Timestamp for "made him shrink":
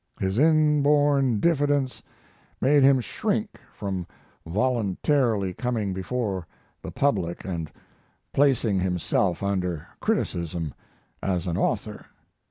2.59-3.59